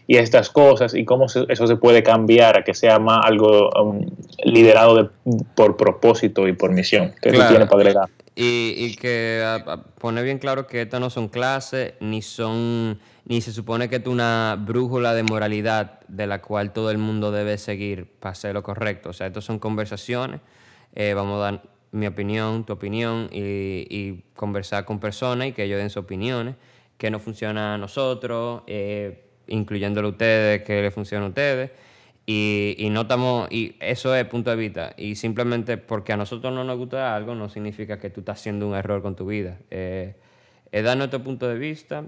y 0.07 0.17
estas 0.17 0.49
cosas, 0.49 0.93
y 0.93 1.05
cómo 1.05 1.25
eso 1.25 1.67
se 1.67 1.75
puede 1.75 2.03
cambiar 2.03 2.57
a 2.57 2.63
que 2.63 2.73
sea 2.73 2.99
más 2.99 3.25
algo 3.25 3.69
um, 3.69 4.05
liderado 4.43 5.11
por 5.55 5.77
propósito 5.77 6.47
y 6.47 6.53
por 6.53 6.71
misión. 6.71 7.13
que 7.21 7.31
tiene 7.31 7.65
para 7.65 7.75
agregar? 7.75 8.09
Y, 8.33 8.95
que 8.95 9.43
pone 9.99 10.23
bien 10.23 10.39
claro 10.39 10.65
que 10.65 10.81
estas 10.81 10.99
no 10.99 11.09
son 11.09 11.27
clases, 11.27 11.93
ni 11.99 12.21
son, 12.21 12.99
ni 13.25 13.41
se 13.41 13.51
supone 13.51 13.89
que 13.89 13.97
es 13.97 14.07
una 14.07 14.57
brújula 14.59 15.13
de 15.13 15.23
moralidad 15.23 15.99
de 16.07 16.27
la 16.27 16.41
cual 16.41 16.71
todo 16.71 16.91
el 16.91 16.97
mundo 16.97 17.31
debe 17.31 17.57
seguir 17.57 18.07
para 18.19 18.31
hacer 18.31 18.53
lo 18.53 18.63
correcto. 18.63 19.09
O 19.09 19.13
sea, 19.13 19.27
estas 19.27 19.43
son 19.43 19.59
conversaciones. 19.59 20.39
Eh, 20.95 21.13
vamos 21.13 21.39
a 21.39 21.43
dar 21.43 21.61
mi 21.91 22.07
opinión, 22.07 22.65
tu 22.65 22.73
opinión, 22.73 23.29
y, 23.31 24.23
conversar 24.35 24.85
con 24.85 24.99
personas 24.99 25.49
y 25.49 25.51
que 25.51 25.65
ellos 25.65 25.77
den 25.77 25.89
sus 25.89 26.03
opiniones, 26.03 26.55
que 26.97 27.11
no 27.11 27.19
funciona 27.19 27.75
a 27.75 27.77
nosotros, 27.77 28.63
eh, 28.65 29.30
incluyéndolo 29.51 30.07
a 30.07 30.11
ustedes, 30.11 30.63
que 30.63 30.81
le 30.81 30.91
funciona 30.91 31.25
a 31.25 31.29
ustedes. 31.29 31.71
Y, 32.25 32.75
y, 32.77 32.87
y 33.49 33.75
eso 33.79 34.15
es 34.15 34.25
punto 34.25 34.49
de 34.49 34.55
vista. 34.55 34.93
Y 34.97 35.15
simplemente 35.15 35.77
porque 35.77 36.13
a 36.13 36.17
nosotros 36.17 36.53
no 36.53 36.63
nos 36.63 36.77
gusta 36.77 37.15
algo 37.15 37.35
no 37.35 37.49
significa 37.49 37.99
que 37.99 38.09
tú 38.09 38.21
estás 38.21 38.39
haciendo 38.39 38.67
un 38.67 38.75
error 38.75 39.01
con 39.01 39.15
tu 39.15 39.25
vida. 39.25 39.57
Eh, 39.69 40.15
es 40.71 40.83
dar 40.83 40.97
nuestro 40.97 41.21
punto 41.23 41.47
de 41.47 41.57
vista 41.57 42.05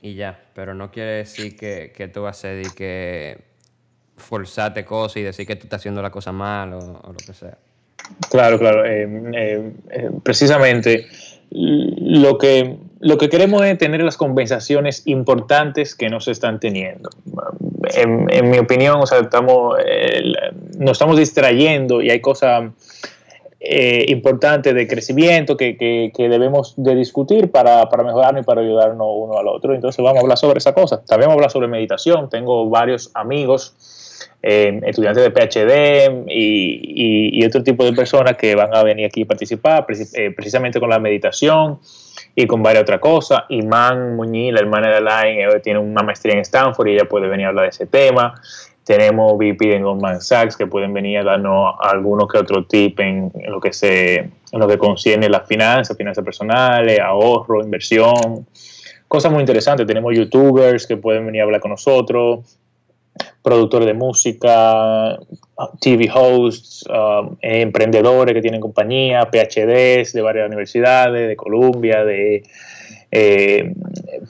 y 0.00 0.14
ya. 0.14 0.40
Pero 0.54 0.74
no 0.74 0.90
quiere 0.90 1.10
decir 1.10 1.56
que, 1.56 1.92
que 1.94 2.08
tú 2.08 2.22
vas 2.22 2.38
a 2.38 2.40
ser 2.40 2.66
y 2.66 2.70
que 2.70 3.38
forzarte 4.16 4.84
cosas 4.84 5.18
y 5.18 5.22
decir 5.22 5.46
que 5.46 5.56
tú 5.56 5.64
estás 5.64 5.80
haciendo 5.80 6.02
la 6.02 6.10
cosa 6.10 6.32
mal 6.32 6.72
o, 6.74 6.78
lo 6.78 7.14
que 7.14 7.32
sea. 7.32 7.58
Claro, 8.30 8.58
claro. 8.58 8.84
Eh, 8.84 9.72
eh, 9.90 10.10
precisamente 10.22 11.06
lo 11.50 12.38
que, 12.38 12.76
lo 13.00 13.18
que 13.18 13.28
queremos 13.28 13.64
es 13.64 13.78
tener 13.78 14.02
las 14.02 14.16
conversaciones 14.16 15.02
importantes 15.06 15.94
que 15.94 16.08
no 16.08 16.20
se 16.20 16.32
están 16.32 16.60
teniendo. 16.60 17.10
En, 17.94 18.50
mi 18.50 18.58
opinión, 18.58 19.00
estamos, 19.02 19.76
nos 20.78 20.92
estamos 20.92 21.16
distrayendo 21.16 22.02
y 22.02 22.10
hay 22.10 22.20
cosas 22.20 22.70
eh, 23.60 24.04
importantes 24.08 24.72
de 24.72 24.86
crecimiento 24.86 25.56
que, 25.56 25.76
que, 25.76 26.28
debemos 26.28 26.74
de 26.76 26.94
discutir 26.94 27.50
para, 27.50 27.88
para, 27.88 28.04
mejorarnos 28.04 28.42
y 28.42 28.44
para 28.44 28.60
ayudarnos 28.60 29.06
uno 29.10 29.38
al 29.38 29.48
otro. 29.48 29.74
Entonces 29.74 30.02
vamos 30.02 30.18
a 30.18 30.20
hablar 30.22 30.38
sobre 30.38 30.58
esa 30.58 30.74
cosa. 30.74 31.02
También 31.04 31.28
vamos 31.28 31.32
a 31.32 31.38
hablar 31.38 31.50
sobre 31.50 31.68
meditación. 31.68 32.28
Tengo 32.28 32.68
varios 32.68 33.10
amigos 33.14 33.74
eh, 34.42 34.80
estudiantes 34.86 35.24
de 35.24 35.30
PhD 35.30 36.24
y, 36.28 37.44
otro 37.44 37.62
tipo 37.62 37.84
de 37.84 37.92
personas 37.92 38.36
que 38.36 38.54
van 38.54 38.74
a 38.74 38.82
venir 38.82 39.06
aquí 39.06 39.22
a 39.22 39.26
participar 39.26 39.86
eh, 39.88 40.30
precisamente 40.30 40.78
con 40.78 40.90
la 40.90 40.98
meditación 40.98 41.78
y 42.34 42.46
con 42.46 42.62
varias 42.62 42.82
otras 42.82 43.00
cosas. 43.00 43.42
Iman 43.48 44.16
Muñiz, 44.16 44.52
la 44.52 44.60
hermana 44.60 44.88
de 44.88 44.96
Alain, 44.96 45.40
ella 45.40 45.60
tiene 45.60 45.80
una 45.80 46.02
maestría 46.02 46.34
en 46.34 46.40
Stanford 46.40 46.88
y 46.88 46.92
ella 46.94 47.06
puede 47.06 47.28
venir 47.28 47.46
a 47.46 47.48
hablar 47.48 47.64
de 47.64 47.70
ese 47.70 47.86
tema. 47.86 48.34
Tenemos 48.84 49.36
VP 49.36 49.74
en 49.74 49.82
Goldman 49.82 50.20
Sachs 50.20 50.56
que 50.56 50.66
pueden 50.66 50.94
venir 50.94 51.18
a 51.18 51.24
darnos 51.24 51.74
algunos 51.80 52.28
que 52.28 52.38
otro 52.38 52.64
tip 52.64 53.00
en, 53.00 53.32
lo 53.46 53.60
que 53.60 53.72
se 53.72 54.16
en 54.16 54.60
lo 54.60 54.66
que 54.66 54.78
concierne 54.78 55.28
las 55.28 55.46
finanzas, 55.46 55.96
finanzas 55.96 56.24
personales, 56.24 56.98
ahorro, 57.00 57.62
inversión, 57.62 58.46
cosas 59.06 59.32
muy 59.32 59.40
interesantes. 59.40 59.86
Tenemos 59.86 60.16
youtubers 60.16 60.86
que 60.86 60.96
pueden 60.96 61.26
venir 61.26 61.42
a 61.42 61.44
hablar 61.44 61.60
con 61.60 61.72
nosotros, 61.72 62.58
productores 63.42 63.86
de 63.86 63.94
música, 63.94 65.18
TV 65.80 66.10
hosts, 66.12 66.84
um, 66.88 67.36
emprendedores 67.40 68.34
que 68.34 68.42
tienen 68.42 68.60
compañía, 68.60 69.28
PhDs 69.30 70.12
de 70.12 70.22
varias 70.22 70.46
universidades, 70.46 71.28
de 71.28 71.36
Columbia, 71.36 72.04
de 72.04 72.42
eh, 73.10 73.72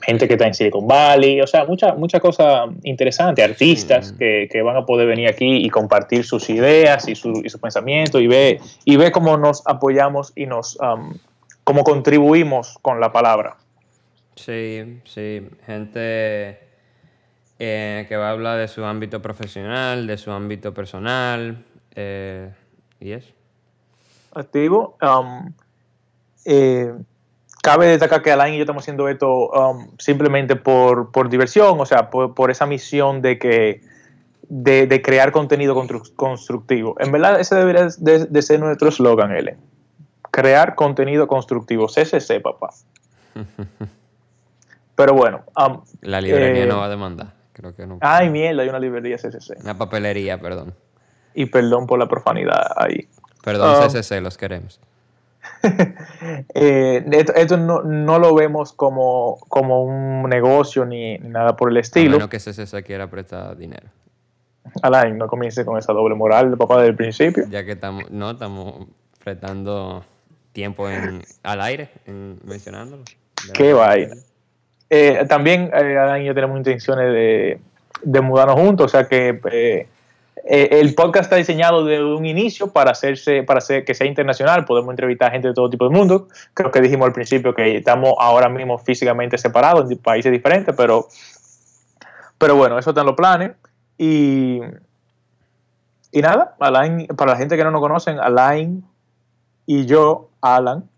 gente 0.01 0.27
que 0.27 0.35
está 0.35 0.47
en 0.47 0.53
Silicon 0.53 0.87
Valley, 0.87 1.41
o 1.41 1.47
sea, 1.47 1.65
muchas 1.65 1.97
mucha 1.97 2.19
cosas 2.21 2.69
interesantes, 2.83 3.43
artistas 3.43 4.13
que, 4.13 4.61
van 4.63 4.77
a 4.77 4.85
poder 4.85 5.07
venir 5.07 5.27
aquí 5.27 5.65
y 5.65 5.69
compartir 5.69 6.23
sus 6.23 6.49
ideas 6.49 7.07
y 7.09 7.15
su, 7.15 7.41
y 7.43 7.49
su 7.49 7.59
pensamiento 7.59 8.19
y 8.19 8.27
ver 8.27 8.59
y 8.85 8.95
ve 8.95 9.11
cómo 9.11 9.35
nos 9.37 9.67
apoyamos 9.67 10.31
y 10.35 10.45
nos 10.45 10.77
um, 10.79 11.13
cómo 11.65 11.83
contribuimos 11.83 12.77
con 12.81 13.01
la 13.01 13.11
palabra. 13.11 13.57
Sí, 14.35 15.01
sí, 15.03 15.41
gente 15.65 16.68
eh, 17.61 18.05
que 18.07 18.15
va 18.15 18.29
a 18.29 18.31
hablar 18.31 18.57
de 18.57 18.69
su 18.69 18.85
ámbito 18.85 19.21
profesional, 19.21 20.07
de 20.07 20.17
su 20.17 20.31
ámbito 20.31 20.73
personal, 20.73 21.65
eh, 21.93 22.53
y 23.01 23.11
eso. 23.11 23.33
Activo. 24.33 24.97
Um, 25.01 25.53
eh, 26.45 26.93
cabe 27.61 27.87
destacar 27.87 28.21
que 28.21 28.31
Alain 28.31 28.53
y 28.53 28.57
yo 28.57 28.63
estamos 28.63 28.83
haciendo 28.83 29.09
esto 29.09 29.49
um, 29.49 29.89
simplemente 29.97 30.55
por, 30.55 31.29
diversión, 31.29 31.77
o 31.81 31.85
sea, 31.85 32.09
por, 32.09 32.49
esa 32.49 32.65
misión 32.65 33.21
de 33.21 33.37
que 33.37 33.81
de, 34.47 35.01
crear 35.01 35.33
contenido 35.33 35.75
constructivo. 36.15 36.95
En 36.99 37.11
verdad, 37.11 37.41
ese 37.41 37.55
debería 37.55 37.89
de, 37.97 38.41
ser 38.41 38.61
nuestro 38.61 38.87
eslogan, 38.87 39.35
Ellen. 39.35 39.57
Crear 40.31 40.75
contenido 40.75 41.27
constructivo. 41.27 41.87
CCC, 41.87 42.41
papá. 42.41 42.69
Pero 44.95 45.13
bueno. 45.13 45.43
la 46.01 46.21
librería 46.21 46.65
no 46.65 46.77
va 46.77 46.85
a 46.85 46.89
demandar. 46.89 47.38
Creo 47.59 47.75
que 47.75 47.85
no. 47.85 47.97
Ay, 47.99 48.29
mierda, 48.29 48.63
hay 48.63 48.69
una 48.69 48.79
librería 48.79 49.17
CCC. 49.17 49.61
Una 49.61 49.77
papelería, 49.77 50.39
perdón. 50.39 50.73
Y 51.33 51.45
perdón 51.47 51.87
por 51.87 51.99
la 51.99 52.07
profanidad 52.07 52.71
ahí. 52.77 53.09
Perdón, 53.43 53.89
CCC, 53.89 54.21
los 54.21 54.37
queremos. 54.37 54.79
Eh, 56.53 57.03
esto, 57.35 57.57
no, 57.57 58.19
lo 58.19 58.33
vemos 58.33 58.71
como, 58.71 59.37
como 59.49 59.83
un 59.83 60.29
negocio 60.29 60.85
ni, 60.85 61.17
nada 61.17 61.55
por 61.57 61.69
el 61.69 61.77
estilo. 61.77 62.15
A 62.15 62.19
menos 62.19 62.29
que 62.29 62.39
CCC 62.39 62.83
quiera 62.83 63.09
prestar 63.09 63.57
dinero. 63.57 63.87
Alain, 64.81 65.17
no 65.17 65.27
comience 65.27 65.65
con 65.65 65.77
esa 65.77 65.91
doble 65.91 66.15
moral 66.15 66.57
papá 66.57 66.81
del 66.81 66.95
principio. 66.95 67.45
Ya 67.49 67.65
que 67.65 67.73
estamos, 67.73 68.09
no, 68.09 68.31
estamos 68.31 68.87
prestando 69.23 70.05
tiempo 70.53 70.89
en, 70.89 71.23
al 71.43 71.61
aire, 71.61 71.89
en, 72.05 72.39
mencionándolo. 72.43 73.03
Qué 73.53 73.73
vaina. 73.73 74.15
Eh, 74.89 75.25
también 75.29 75.69
eh, 75.73 76.19
y 76.21 76.25
yo 76.25 76.33
tenemos 76.33 76.57
intenciones 76.57 77.59
de, 78.03 78.21
mudarnos 78.21 78.55
juntos, 78.55 78.87
o 78.87 78.89
sea 78.89 79.07
que 79.07 79.39
eh, 79.51 79.87
eh, 80.45 80.79
el 80.79 80.95
podcast 80.95 81.25
está 81.25 81.35
diseñado 81.35 81.85
de 81.85 82.03
un 82.03 82.25
inicio 82.25 82.71
para 82.71 82.91
hacerse, 82.91 83.43
para 83.43 83.59
hacer 83.59 83.85
que 83.85 83.93
sea 83.93 84.07
internacional. 84.07 84.65
Podemos 84.65 84.91
entrevistar 84.91 85.29
a 85.29 85.31
gente 85.31 85.49
de 85.49 85.53
todo 85.53 85.69
tipo 85.69 85.87
de 85.87 85.95
mundo. 85.95 86.27
Creo 86.53 86.71
que 86.71 86.81
dijimos 86.81 87.05
al 87.07 87.13
principio 87.13 87.53
que 87.53 87.77
estamos 87.77 88.13
ahora 88.17 88.49
mismo 88.49 88.77
físicamente 88.77 89.37
separados 89.37 89.91
en 89.91 89.97
países 89.97 90.31
diferentes, 90.31 90.73
pero, 90.75 91.07
pero 92.37 92.55
bueno, 92.55 92.79
eso 92.79 92.91
está 92.91 93.01
en 93.01 93.07
los 93.07 93.15
planes. 93.15 93.51
Y, 93.97 94.61
y 96.11 96.21
nada, 96.21 96.55
Alain, 96.59 97.07
para 97.07 97.33
la 97.33 97.37
gente 97.37 97.57
que 97.57 97.63
no 97.63 97.71
nos 97.71 97.81
conocen, 97.81 98.19
Alain 98.19 98.83
y 99.65 99.85
yo, 99.85 100.29
Alan, 100.41 100.89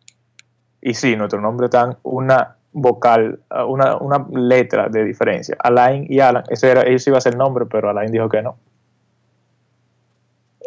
y 0.82 0.94
sí, 0.94 1.16
nuestro 1.16 1.42
nombre 1.42 1.66
está 1.66 1.98
una 2.04 2.56
vocal, 2.74 3.40
una, 3.68 3.98
una 3.98 4.26
letra 4.32 4.88
de 4.90 5.04
diferencia. 5.04 5.56
Alain 5.60 6.06
y 6.10 6.20
Alan, 6.20 6.44
eso 6.50 6.68
era, 6.68 6.82
eso 6.84 7.10
iba 7.10 7.18
a 7.18 7.22
ser 7.22 7.34
el 7.34 7.40
nombre, 7.40 7.66
pero 7.66 7.90
Alain 7.90 8.12
dijo 8.12 8.30
que 8.30 8.42
no. 8.42 8.58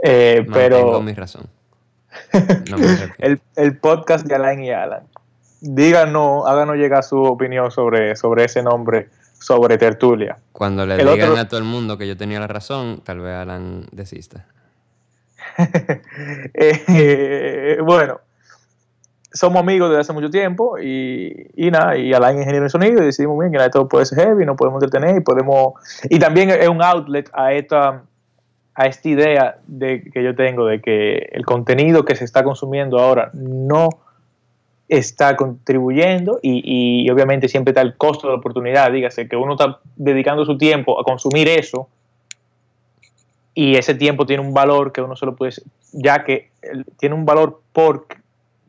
Eh, 0.02 0.46
pero. 0.52 1.00
mi 1.00 1.14
razón. 1.14 1.49
el, 3.56 3.78
podcast 3.78 4.26
de 4.26 4.34
Alain 4.34 4.62
y 4.62 4.70
Alan. 4.70 5.04
Díganos, 5.61 6.46
háganos 6.46 6.76
llegar 6.76 7.02
su 7.02 7.23
opinión 7.23 7.70
sobre, 7.70 8.14
sobre 8.16 8.44
ese 8.44 8.62
nombre, 8.62 9.08
sobre 9.38 9.78
Tertulia. 9.78 10.37
Cuando 10.52 10.84
le 10.84 10.99
digan 10.99 11.38
a 11.38 11.49
todo 11.49 11.58
el 11.58 11.64
mundo 11.64 11.96
que 11.96 12.06
yo 12.06 12.16
tenía 12.16 12.38
la 12.38 12.46
razón, 12.46 13.00
tal 13.02 13.20
vez 13.20 13.34
Alan 13.34 13.87
desista. 13.92 14.46
Eh, 16.54 17.78
bueno, 17.82 18.20
somos 19.35 19.61
amigos 19.61 19.91
desde 19.91 20.00
hace 20.00 20.12
mucho 20.12 20.31
tiempo 20.31 20.79
y, 20.79 21.49
y 21.57 21.71
nada, 21.71 21.99
y 21.99 22.14
Alain 22.14 22.38
ingeniero 22.38 22.64
de 22.64 22.71
sonido 22.71 23.03
y 23.03 23.07
decidimos 23.07 23.38
bien 23.38 23.53
que 23.53 23.59
esto 23.59 23.87
puede 23.88 24.07
ser 24.07 24.21
heavy, 24.21 24.47
nos 24.47 24.57
podemos 24.57 24.83
entretener 24.83 25.17
y 25.17 25.21
podemos... 25.21 25.75
Y 26.09 26.19
también 26.19 26.50
es 26.50 26.69
un 26.69 26.83
outlet 26.83 27.29
a 27.35 27.53
esta 27.53 28.05
a 28.75 28.87
esta 28.87 29.09
idea 29.09 29.59
de, 29.67 30.03
que 30.12 30.23
yo 30.23 30.35
tengo 30.35 30.67
de 30.67 30.81
que 30.81 31.29
el 31.33 31.45
contenido 31.47 32.05
que 32.05 32.17
se 32.17 32.25
está 32.25 32.43
consumiendo 32.43 32.99
ahora 32.99 33.31
no 33.33 33.88
está 34.88 35.37
contribuyendo 35.37 36.41
y, 36.43 37.09
obviamente 37.11 37.49
siempre 37.49 37.71
está 37.71 37.81
el 37.81 37.97
costo 37.97 38.26
de 38.26 38.35
la 38.35 38.38
oportunidad, 38.38 38.91
dígase 38.93 39.29
que 39.29 39.37
uno 39.37 39.53
está 39.53 39.79
dedicando 39.97 40.45
su 40.45 40.59
tiempo 40.59 41.00
a 41.00 41.05
consumir 41.05 41.49
eso 41.49 41.88
y 43.55 43.76
ese 43.76 43.95
tiempo 43.95 44.26
tiene 44.26 44.43
un 44.43 44.53
valor 44.53 44.93
que 44.93 45.00
uno 45.00 45.14
solo 45.14 45.37
puede, 45.37 45.53
ya 45.93 46.25
que 46.25 46.50
tiene 46.99 47.14
un 47.14 47.25
valor 47.25 47.61
por 47.73 48.07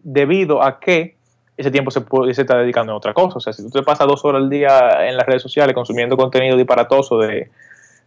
debido 0.05 0.63
a 0.63 0.79
que 0.79 1.15
ese 1.57 1.71
tiempo 1.71 1.89
se, 1.89 2.01
puede, 2.01 2.33
se 2.33 2.41
está 2.41 2.57
dedicando 2.57 2.93
a 2.93 2.95
otra 2.95 3.13
cosa. 3.13 3.38
O 3.38 3.41
sea, 3.41 3.53
si 3.53 3.63
tú 3.63 3.69
te 3.69 3.83
pasas 3.83 4.07
dos 4.07 4.24
horas 4.24 4.41
al 4.41 4.50
día 4.50 5.07
en 5.07 5.17
las 5.17 5.25
redes 5.25 5.41
sociales 5.41 5.74
consumiendo 5.74 6.15
contenido 6.15 6.55
disparatoso 6.55 7.17
de, 7.19 7.50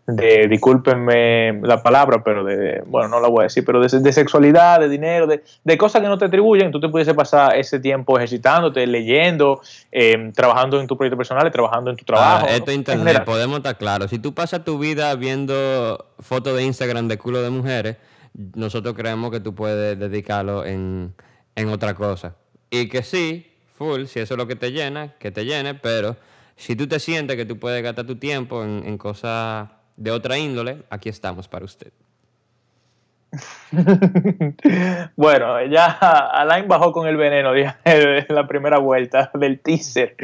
de, 0.07 0.47
discúlpenme 0.49 1.61
la 1.63 1.83
palabra, 1.83 2.23
pero 2.23 2.45
de, 2.45 2.83
bueno, 2.87 3.09
no 3.09 3.21
la 3.21 3.29
voy 3.29 3.41
a 3.41 3.43
decir, 3.45 3.65
pero 3.65 3.81
de, 3.81 4.13
sexualidad, 4.13 4.81
de 4.81 4.89
dinero, 4.89 5.27
de, 5.27 5.79
cosas 5.79 6.03
que 6.03 6.09
no 6.09 6.19
te 6.19 6.27
atribuyen, 6.27 6.71
tú 6.71 6.79
te 6.79 6.89
pudiese 6.89 7.15
pasar 7.15 7.57
ese 7.57 7.81
tiempo 7.81 8.17
ejercitándote, 8.17 8.87
leyendo, 8.87 9.61
em, 9.91 10.33
trabajando 10.33 10.81
en 10.81 10.87
tu 10.87 10.97
proyecto 10.97 11.17
personal 11.17 11.51
trabajando 11.51 11.91
en 11.91 11.97
tu 11.97 12.05
trabajo. 12.05 12.47
Ah, 12.49 12.55
esto 12.55 12.71
internet, 12.71 13.25
podemos 13.25 13.57
estar 13.57 13.77
claros. 13.77 14.11
Si 14.11 14.19
tú 14.19 14.35
pasas 14.35 14.63
tu 14.63 14.79
vida 14.79 15.15
viendo 15.15 16.07
fotos 16.21 16.55
de 16.55 16.65
Instagram 16.65 17.09
de 17.09 17.17
culo 17.17 17.41
de 17.41 17.51
mujeres, 17.51 17.97
nosotros 18.55 18.95
creemos 18.95 19.31
que 19.31 19.41
tú 19.41 19.55
puedes 19.55 19.99
dedicarlo 19.99 20.65
en, 20.65 21.15
en 21.59 21.69
otra 21.71 21.95
cosa. 21.95 22.37
Y 22.71 22.89
que 22.89 23.03
sí, 23.03 23.47
full, 23.75 24.05
si 24.05 24.21
eso 24.21 24.35
es 24.35 24.39
lo 24.39 24.47
que 24.47 24.57
te 24.57 24.71
llena, 24.71 25.15
que 25.19 25.31
te 25.31 25.45
llene, 25.45 25.75
pero 25.75 26.17
si 26.57 26.77
tú 26.77 26.87
te 26.87 27.01
sientes 27.01 27.37
que 27.37 27.45
tú 27.45 27.59
puedes 27.59 27.83
gastar 27.83 28.07
tu 28.07 28.17
tiempo 28.17 28.63
en, 28.63 28.97
cosas 28.97 29.69
de 29.97 30.11
otra 30.13 30.39
índole, 30.39 30.85
aquí 30.89 31.09
estamos 31.09 31.49
para 31.49 31.65
usted. 31.65 31.93
bueno, 35.17 35.63
ya 35.67 35.87
Alain 36.33 36.67
bajó 36.67 36.93
con 36.93 37.07
el 37.07 37.17
veneno 37.17 37.55
en 37.55 38.27
la 38.29 38.47
primera 38.47 38.79
vuelta 38.79 39.31
del 39.35 39.61
teaser. 39.61 40.17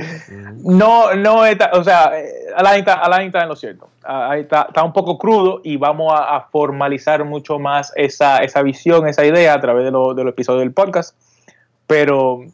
No, 0.62 1.14
no 1.14 1.44
está, 1.44 1.70
o 1.74 1.84
sea, 1.84 2.12
Alain 2.56 2.80
está, 2.80 2.94
Alain 2.94 3.26
está 3.26 3.42
en 3.42 3.48
lo 3.48 3.56
cierto. 3.56 3.90
Ahí 4.02 4.42
está, 4.42 4.66
está, 4.68 4.82
un 4.82 4.92
poco 4.92 5.18
crudo 5.18 5.60
y 5.64 5.76
vamos 5.76 6.12
a, 6.14 6.48
formalizar 6.50 7.24
mucho 7.24 7.58
más 7.58 7.92
esa, 7.96 8.38
esa, 8.38 8.62
visión, 8.62 9.06
esa 9.08 9.24
idea 9.24 9.54
a 9.54 9.60
través 9.60 9.84
de, 9.84 9.90
lo, 9.90 10.14
de 10.14 10.24
los 10.24 10.32
episodios 10.32 10.62
del 10.62 10.72
podcast. 10.72 11.16
Pero 11.86 12.44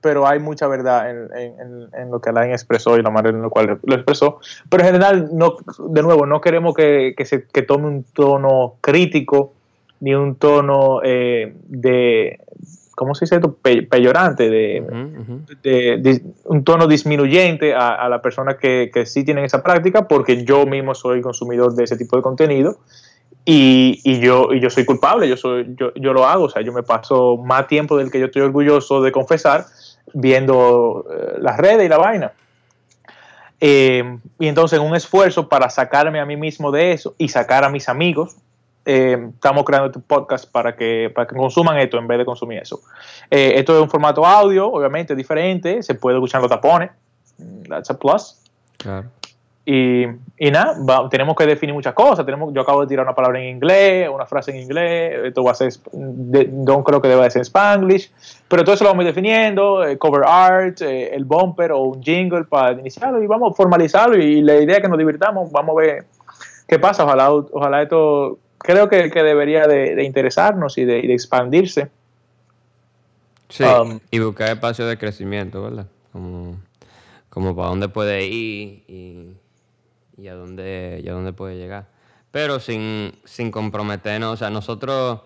pero 0.00 0.26
hay 0.26 0.38
mucha 0.38 0.66
verdad 0.66 1.10
en, 1.10 2.10
lo 2.10 2.20
que 2.20 2.30
Alain 2.30 2.52
expresó 2.52 2.96
y 2.96 3.02
la 3.02 3.10
manera 3.10 3.36
en 3.36 3.42
la 3.42 3.48
cual 3.48 3.80
lo 3.82 3.94
expresó. 3.94 4.40
Pero 4.68 4.82
en 4.82 4.86
general, 4.86 5.28
no, 5.32 5.56
de 5.88 6.02
nuevo, 6.02 6.26
no 6.26 6.40
queremos 6.40 6.74
que, 6.74 7.14
se 7.24 7.38
tome 7.62 7.86
un 7.86 8.04
tono 8.04 8.76
crítico 8.80 9.54
ni 10.00 10.14
un 10.14 10.36
tono 10.36 11.00
eh, 11.04 11.54
de, 11.68 12.40
¿cómo 12.94 13.14
se 13.14 13.24
dice 13.24 13.36
esto? 13.36 13.56
peyorante, 13.62 14.50
de, 14.50 16.22
un 16.44 16.64
tono 16.64 16.86
disminuyente 16.86 17.74
a, 17.74 18.08
la 18.08 18.20
persona 18.22 18.56
que, 18.56 18.90
que, 18.92 19.06
sí 19.06 19.24
tienen 19.24 19.44
esa 19.44 19.62
práctica, 19.62 20.08
porque 20.08 20.44
yo 20.44 20.66
mismo 20.66 20.94
soy 20.94 21.20
consumidor 21.20 21.74
de 21.74 21.84
ese 21.84 21.96
tipo 21.96 22.16
de 22.16 22.22
contenido 22.22 22.78
y, 23.44 24.00
y, 24.04 24.20
yo, 24.20 24.52
y 24.52 24.60
yo 24.60 24.70
soy 24.70 24.84
culpable, 24.84 25.28
yo, 25.28 25.36
soy, 25.36 25.74
yo, 25.76 25.92
yo 25.94 26.12
lo 26.12 26.26
hago, 26.26 26.44
o 26.44 26.50
sea, 26.50 26.62
yo 26.62 26.72
me 26.72 26.82
paso 26.82 27.36
más 27.36 27.66
tiempo 27.66 27.96
del 27.96 28.10
que 28.10 28.20
yo 28.20 28.26
estoy 28.26 28.42
orgulloso 28.42 29.02
de 29.02 29.12
confesar 29.12 29.64
viendo 30.12 31.06
eh, 31.10 31.38
las 31.40 31.56
redes 31.56 31.86
y 31.86 31.88
la 31.88 31.98
vaina. 31.98 32.32
Eh, 33.60 34.18
y 34.38 34.46
entonces 34.46 34.78
en 34.78 34.86
un 34.86 34.94
esfuerzo 34.94 35.48
para 35.48 35.68
sacarme 35.68 36.20
a 36.20 36.26
mí 36.26 36.36
mismo 36.36 36.70
de 36.70 36.92
eso 36.92 37.14
y 37.18 37.28
sacar 37.28 37.64
a 37.64 37.68
mis 37.68 37.88
amigos, 37.88 38.36
eh, 38.84 39.28
estamos 39.34 39.64
creando 39.64 39.88
este 39.88 40.00
podcast 40.00 40.50
para 40.50 40.74
que, 40.74 41.10
para 41.14 41.26
que 41.26 41.36
consuman 41.36 41.78
esto 41.78 41.98
en 41.98 42.06
vez 42.06 42.18
de 42.18 42.24
consumir 42.24 42.58
eso. 42.58 42.80
esto 43.30 43.76
es 43.76 43.82
un 43.82 43.90
formato 43.90 44.24
audio, 44.24 44.66
obviamente 44.66 45.14
diferente, 45.14 45.82
se 45.82 45.94
puede 45.94 46.16
escuchar 46.16 46.40
los 46.40 46.50
tapones, 46.50 46.90
that's 47.68 47.90
a 47.90 47.98
plus. 47.98 48.36
Claro. 48.78 49.08
Y, 49.72 50.04
y 50.38 50.50
nada, 50.50 51.08
tenemos 51.10 51.36
que 51.36 51.46
definir 51.46 51.74
muchas 51.74 51.92
cosas. 51.94 52.24
Tenemos, 52.24 52.52
yo 52.52 52.62
acabo 52.62 52.80
de 52.80 52.86
tirar 52.86 53.04
una 53.04 53.14
palabra 53.14 53.40
en 53.40 53.56
inglés, 53.56 54.08
una 54.12 54.26
frase 54.26 54.50
en 54.52 54.56
inglés, 54.62 55.26
esto 55.26 55.44
va 55.44 55.52
a 55.52 55.54
ser, 55.54 55.72
no 55.92 56.82
creo 56.82 57.00
que 57.00 57.08
deba 57.08 57.24
de 57.24 57.30
ser 57.30 57.40
en 57.40 57.44
Spanglish, 57.44 58.10
pero 58.48 58.64
todo 58.64 58.74
eso 58.74 58.84
lo 58.84 58.90
vamos 58.90 59.04
definiendo, 59.04 59.86
eh, 59.86 59.98
cover 59.98 60.22
art, 60.26 60.80
eh, 60.80 61.14
el 61.14 61.24
bumper 61.24 61.72
o 61.72 61.82
un 61.82 62.02
jingle 62.02 62.44
para 62.44 62.72
iniciarlo 62.72 63.22
y 63.22 63.26
vamos 63.26 63.52
a 63.52 63.54
formalizarlo 63.54 64.16
y 64.16 64.40
la 64.40 64.56
idea 64.56 64.76
es 64.76 64.82
que 64.82 64.88
nos 64.88 64.98
divirtamos, 64.98 65.52
vamos 65.52 65.76
a 65.76 65.80
ver 65.80 66.04
qué 66.66 66.78
pasa, 66.78 67.04
ojalá, 67.04 67.30
ojalá 67.30 67.82
esto, 67.82 68.38
creo 68.60 68.88
que, 68.88 69.10
que 69.10 69.22
debería 69.22 69.66
de, 69.66 70.02
interesarnos 70.04 70.78
y 70.78 70.84
de, 70.84 71.12
expandirse. 71.12 71.90
Sí, 73.48 73.64
um, 73.64 73.98
y 74.10 74.20
buscar 74.20 74.50
espacio 74.50 74.86
de 74.86 74.96
crecimiento, 74.96 75.62
¿verdad? 75.62 75.86
Como, 76.12 76.56
como 77.28 77.56
para 77.56 77.68
dónde 77.68 77.88
puede 77.88 78.24
ir 78.26 78.84
y 78.86 79.34
y 80.20 80.28
a 80.28 80.34
dónde, 80.34 81.00
y 81.02 81.08
a 81.08 81.12
dónde 81.12 81.32
puede 81.32 81.56
llegar. 81.56 81.86
Pero 82.30 82.60
sin, 82.60 83.12
sin 83.24 83.50
comprometernos, 83.50 84.34
o 84.34 84.36
sea, 84.36 84.50
nosotros 84.50 85.20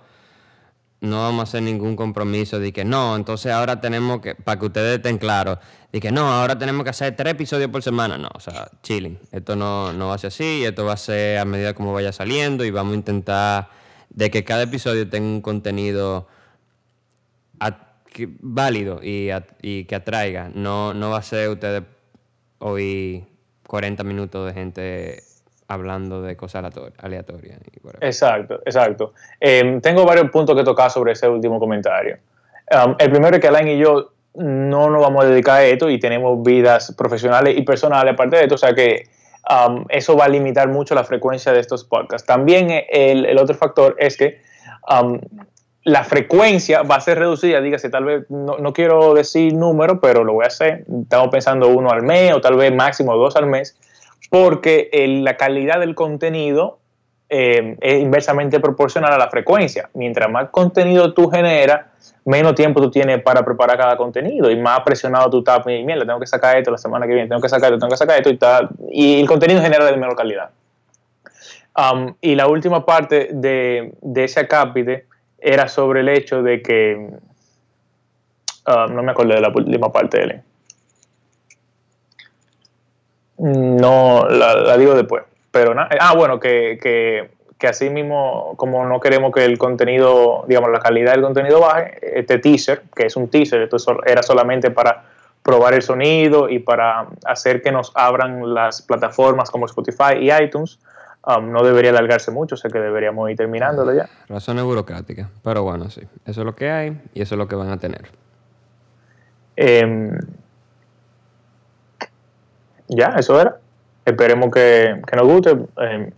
no 1.04 1.22
vamos 1.22 1.40
a 1.40 1.42
hacer 1.44 1.62
ningún 1.62 1.96
compromiso 1.96 2.58
de 2.58 2.72
que 2.72 2.84
no, 2.84 3.16
entonces 3.16 3.52
ahora 3.52 3.80
tenemos 3.80 4.20
que, 4.20 4.34
para 4.34 4.58
que 4.58 4.66
ustedes 4.66 4.96
estén 4.96 5.18
claros, 5.18 5.58
de 5.92 6.00
que 6.00 6.10
no, 6.10 6.32
ahora 6.32 6.58
tenemos 6.58 6.84
que 6.84 6.90
hacer 6.90 7.14
tres 7.14 7.34
episodios 7.34 7.70
por 7.70 7.82
semana. 7.82 8.18
No, 8.18 8.28
o 8.34 8.40
sea, 8.40 8.68
chilling. 8.82 9.18
Esto 9.30 9.54
no, 9.54 9.92
no 9.92 10.08
va 10.08 10.14
a 10.14 10.18
ser 10.18 10.28
así, 10.28 10.64
esto 10.64 10.84
va 10.84 10.94
a 10.94 10.96
ser 10.96 11.38
a 11.38 11.44
medida 11.44 11.74
como 11.74 11.92
vaya 11.92 12.12
saliendo 12.12 12.64
y 12.64 12.70
vamos 12.70 12.94
a 12.94 12.96
intentar 12.96 13.68
de 14.10 14.30
que 14.30 14.44
cada 14.44 14.62
episodio 14.62 15.08
tenga 15.08 15.28
un 15.28 15.40
contenido 15.40 16.26
válido 18.40 19.00
y, 19.02 19.30
y, 19.62 19.84
que 19.84 19.94
atraiga. 19.94 20.50
No, 20.54 20.94
no 20.94 21.10
va 21.10 21.18
a 21.18 21.22
ser 21.22 21.48
ustedes 21.48 21.82
hoy 22.58 23.26
40 23.66 24.04
minutos 24.04 24.46
de 24.46 24.54
gente 24.54 25.22
hablando 25.68 26.22
de 26.22 26.36
cosas 26.36 26.64
aleatorias. 26.98 27.58
Exacto, 28.00 28.60
exacto. 28.64 29.14
Em, 29.40 29.80
tengo 29.80 30.04
varios 30.04 30.30
puntos 30.30 30.56
que 30.56 30.64
tocar 30.64 30.90
sobre 30.90 31.12
ese 31.12 31.28
último 31.28 31.58
comentario. 31.58 32.18
El 32.98 33.10
primero 33.10 33.36
es 33.36 33.42
que 33.42 33.48
Alain 33.48 33.68
y 33.68 33.78
yo 33.78 34.12
no 34.34 34.90
nos 34.90 35.00
vamos 35.00 35.24
a 35.24 35.28
dedicar 35.28 35.60
a 35.60 35.64
esto 35.64 35.88
y 35.90 35.98
tenemos 35.98 36.42
vidas 36.42 36.94
profesionales 36.96 37.56
y 37.56 37.62
personales 37.62 38.14
aparte 38.14 38.36
de 38.36 38.42
esto, 38.42 38.56
o 38.56 38.58
sea 38.58 38.74
que 38.74 39.04
eso 39.90 40.16
va 40.16 40.24
a 40.24 40.28
limitar 40.28 40.68
mucho 40.68 40.94
la 40.94 41.04
frecuencia 41.04 41.52
de 41.52 41.60
estos 41.60 41.84
podcasts. 41.84 42.26
También 42.26 42.68
el, 42.88 43.38
otro 43.38 43.54
factor 43.54 43.94
es 43.98 44.16
que 44.16 44.40
la 45.84 46.02
frecuencia 46.02 46.82
va 46.82 46.96
a 46.96 47.00
ser 47.00 47.18
reducida, 47.18 47.60
dígase, 47.60 47.90
tal 47.90 48.04
vez, 48.04 48.30
no, 48.30 48.56
no, 48.56 48.72
quiero 48.72 49.12
decir 49.12 49.52
número, 49.52 50.00
pero 50.00 50.24
lo 50.24 50.32
voy 50.32 50.44
a 50.44 50.48
hacer, 50.48 50.86
estamos 51.02 51.28
pensando 51.28 51.68
uno 51.68 51.90
al 51.90 52.02
mes 52.02 52.32
o 52.32 52.40
tal 52.40 52.56
vez 52.56 52.74
máximo 52.74 53.14
dos 53.16 53.36
al 53.36 53.46
mes, 53.46 53.76
porque 54.30 54.90
la 55.22 55.36
calidad 55.36 55.80
del 55.80 55.94
contenido 55.94 56.78
eh, 57.28 57.76
es 57.80 58.02
inversamente 58.02 58.60
proporcional 58.60 59.12
a 59.12 59.18
la 59.18 59.28
frecuencia. 59.28 59.88
Mientras 59.94 60.30
más 60.30 60.50
contenido 60.50 61.14
tú 61.14 61.28
generas, 61.30 61.86
menos 62.24 62.54
tiempo 62.54 62.80
tú 62.80 62.90
tienes 62.90 63.22
para 63.22 63.44
preparar 63.44 63.76
cada 63.76 63.96
contenido 63.96 64.50
y 64.50 64.56
más 64.56 64.80
presionado 64.80 65.30
tú 65.30 65.38
estás, 65.38 65.64
mierda, 65.66 66.06
tengo 66.06 66.20
que 66.20 66.26
sacar 66.26 66.56
esto 66.56 66.70
la 66.70 66.78
semana 66.78 67.06
que 67.06 67.14
viene, 67.14 67.28
tengo 67.28 67.40
que 67.40 67.48
sacar 67.48 67.72
esto, 67.72 67.80
tengo 67.80 67.90
que 67.90 67.96
sacar 67.96 68.18
esto 68.18 68.30
y, 68.90 69.20
el 69.20 69.26
contenido 69.26 69.60
genera 69.60 69.84
de 69.84 69.96
menor 69.96 70.16
calidad. 70.16 70.50
Um, 71.76 72.14
y 72.20 72.36
la 72.36 72.46
última 72.46 72.86
parte 72.86 73.30
de, 73.32 73.94
ese 74.14 74.40
acápite 74.40 75.06
era 75.38 75.66
sobre 75.66 76.00
el 76.00 76.08
hecho 76.08 76.42
de 76.42 76.62
que, 76.62 77.10
uh, 78.66 78.92
no 78.92 79.02
me 79.02 79.10
acuerdo 79.10 79.34
de 79.34 79.40
la 79.40 79.48
última 79.48 79.90
parte 79.90 80.18
de 80.18 80.24
él. 80.24 80.42
No, 83.38 84.26
la, 84.28 84.76
digo 84.76 84.94
después. 84.94 85.24
Pero 85.50 85.74
nada, 85.74 85.88
ah, 86.00 86.14
bueno, 86.16 86.40
que, 86.40 86.78
que, 86.82 87.30
que, 87.58 87.66
así 87.68 87.90
mismo, 87.90 88.54
como 88.56 88.84
no 88.86 89.00
queremos 89.00 89.32
que 89.32 89.44
el 89.44 89.58
contenido, 89.58 90.44
digamos, 90.48 90.70
la 90.70 90.80
calidad 90.80 91.12
del 91.12 91.22
contenido 91.22 91.60
baje, 91.60 92.18
este 92.18 92.38
teaser, 92.38 92.82
que 92.94 93.06
es 93.06 93.16
un 93.16 93.28
teaser, 93.28 93.62
esto 93.62 93.76
era 94.06 94.22
solamente 94.22 94.70
para 94.70 95.04
probar 95.42 95.74
el 95.74 95.82
sonido 95.82 96.48
y 96.48 96.58
para 96.58 97.06
hacer 97.24 97.62
que 97.62 97.70
nos 97.70 97.92
abran 97.94 98.54
las 98.54 98.82
plataformas 98.82 99.50
como 99.50 99.66
Spotify 99.66 100.16
y 100.20 100.32
iTunes, 100.32 100.78
Um, 101.26 101.52
no 101.52 101.62
debería 101.62 101.90
alargarse 101.90 102.30
mucho, 102.30 102.54
sé 102.56 102.68
que 102.68 102.78
deberíamos 102.78 103.30
ir 103.30 103.36
terminándolo 103.36 103.94
ya. 103.94 104.10
Razones 104.28 104.62
burocráticas, 104.62 105.28
pero 105.42 105.62
bueno, 105.62 105.88
sí, 105.88 106.02
eso 106.26 106.40
es 106.42 106.44
lo 106.44 106.54
que 106.54 106.70
hay 106.70 107.00
y 107.14 107.22
eso 107.22 107.34
es 107.34 107.38
lo 107.38 107.48
que 107.48 107.56
van 107.56 107.70
a 107.70 107.78
tener. 107.78 108.10
Em, 109.56 110.18
ya, 112.94 113.14
eso 113.18 113.40
era. 113.40 113.56
Esperemos 114.04 114.50
que, 114.50 115.00
nos 115.14 115.26
guste. 115.26 115.50
Em, 115.78 116.10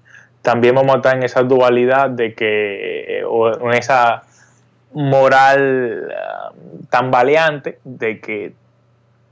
también 0.42 0.75
vamos 0.75 0.95
a 0.95 0.97
estar 0.99 1.16
en 1.16 1.23
esa 1.25 1.42
dualidad 1.42 2.11
de 2.11 2.35
que, 2.35 3.23
o 3.28 3.68
en 3.68 3.75
esa 3.75 4.23
moral 4.92 6.09
uh, 6.09 6.87
tan 6.88 7.11
de 7.85 8.21
que 8.21 8.52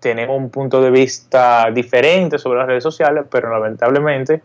tenemos 0.00 0.36
un 0.36 0.50
punto 0.50 0.82
de 0.82 0.90
vista 0.90 1.70
diferente 1.72 2.38
sobre 2.38 2.58
las 2.58 2.66
redes 2.66 2.82
sociales, 2.82 3.24
pero 3.30 3.48
lamentablemente 3.50 4.42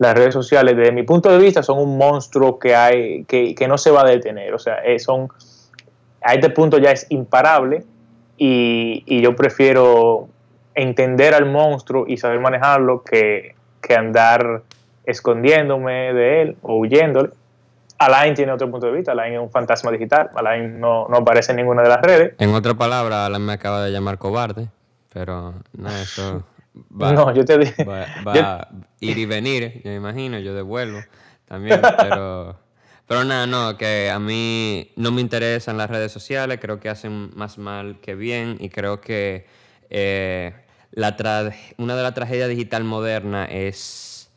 las 0.00 0.14
redes 0.14 0.32
sociales, 0.32 0.76
desde 0.76 0.92
mi 0.92 1.02
punto 1.02 1.30
de 1.30 1.38
vista, 1.38 1.62
son 1.62 1.78
un 1.78 1.98
monstruo 1.98 2.58
que 2.58 2.74
hay, 2.74 3.24
que, 3.24 3.66
no 3.68 3.76
se 3.76 3.90
va 3.90 4.00
a 4.00 4.06
detener. 4.06 4.54
O 4.54 4.58
sea, 4.58 4.76
eh, 4.76 4.98
son, 4.98 5.28
a 6.22 6.32
este 6.32 6.48
punto 6.48 6.78
ya 6.78 6.90
es 6.90 7.06
imparable 7.10 7.84
y, 8.38 9.20
yo 9.20 9.36
prefiero 9.36 10.30
entender 10.82 11.34
al 11.34 11.46
monstruo 11.46 12.04
y 12.06 12.16
saber 12.16 12.40
manejarlo 12.40 13.02
que, 13.02 13.54
andar 13.96 14.62
escondiéndome 15.04 16.12
de 16.14 16.42
él 16.42 16.56
o 16.62 16.78
huyéndole. 16.78 17.30
Alain 17.98 18.34
tiene 18.34 18.52
otro 18.52 18.70
punto 18.70 18.86
de 18.86 18.92
vista, 18.92 19.10
Alain 19.10 19.34
es 19.34 19.40
un 19.40 19.50
fantasma 19.50 19.90
digital, 19.90 20.30
Alain 20.36 20.78
no, 20.78 21.08
no 21.08 21.16
aparece 21.16 21.50
en 21.50 21.56
ninguna 21.56 21.82
de 21.82 21.88
las 21.88 22.00
redes. 22.00 22.34
En 22.38 22.54
otra 22.54 22.74
palabra, 22.74 23.26
Alain 23.26 23.44
me 23.44 23.52
acaba 23.52 23.82
de 23.82 23.90
llamar 23.90 24.18
cobarde, 24.18 24.68
pero 25.12 25.54
no, 25.76 25.88
eso 25.88 26.44
no, 26.90 27.34
yo 27.34 27.44
te 27.44 27.58
dije. 27.58 27.84
Va, 27.84 28.06
a 28.26 28.68
ir 29.00 29.18
y 29.18 29.26
venir, 29.26 29.80
yo 29.84 29.90
me 29.90 29.96
imagino, 29.96 30.38
yo 30.38 30.54
devuelvo 30.54 31.00
también, 31.46 31.80
pero. 31.98 32.56
Pero 33.06 33.24
nada, 33.24 33.44
no, 33.44 33.76
que 33.76 34.08
a 34.08 34.20
mí 34.20 34.92
no 34.94 35.10
me 35.10 35.20
interesan 35.20 35.76
las 35.76 35.90
redes 35.90 36.12
sociales, 36.12 36.60
creo 36.62 36.78
que 36.78 36.88
hacen 36.88 37.36
más 37.36 37.58
mal 37.58 37.98
que 38.00 38.14
bien 38.14 38.56
y 38.60 38.68
creo 38.68 39.00
que 39.00 39.46
eh, 39.90 40.54
la 40.92 41.52
una 41.76 41.96
de 41.96 42.02
las 42.02 42.14
tragedias 42.14 42.48
digital 42.48 42.84
moderna 42.84 43.44
es 43.44 44.30